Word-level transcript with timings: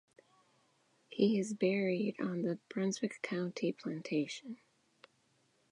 He 1.09 1.37
is 1.37 1.53
buried 1.53 2.15
on 2.19 2.41
the 2.41 2.57
Brunswick 2.69 3.21
County 3.21 3.71
plantation. 3.71 4.57